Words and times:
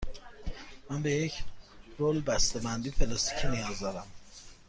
من 0.89 1.01
به 1.01 1.11
یک 1.11 1.43
رول 1.97 2.21
بسته 2.21 2.59
بندی 2.59 2.91
پلاستیکی 2.91 3.47
نیاز 3.47 3.79
دارم. 3.79 4.07